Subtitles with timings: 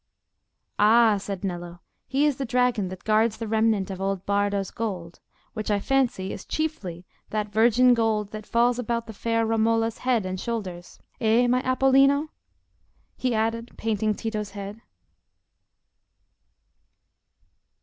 [0.79, 5.19] "Ah," said Nello, "he is the dragon that guards the remnant of old Bardo's gold,
[5.53, 10.25] which, I fancy, is chiefly that virgin gold that falls about the fair Romola's head
[10.25, 12.29] and shoulders; eh, my Apollino?"
[13.15, 14.81] he added, patting Tito's head.